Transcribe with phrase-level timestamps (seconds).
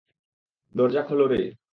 [0.75, 1.41] দরজা খোল রে।